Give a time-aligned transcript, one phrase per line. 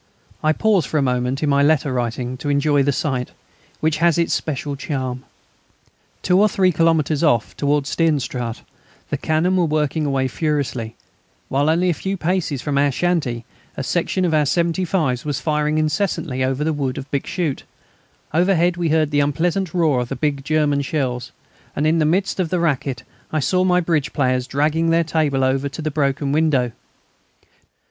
[0.43, 3.33] I pause for a moment in my letter writing to enjoy the sight,
[3.81, 5.23] which has its special charm.
[6.23, 8.63] Two or three kilometres off, towards Steenstraate,
[9.11, 10.95] the cannon were working away furiously,
[11.49, 13.45] while only a few paces from our shanty
[13.77, 17.61] a section of our 75's was firing incessantly over the wood upon Bixschoote;
[18.33, 21.31] overhead we heard the unpleasant roar of the big German shells;
[21.75, 25.43] and in the midst of the racket I saw my bridge players dragging their table
[25.43, 26.71] over to the broken window.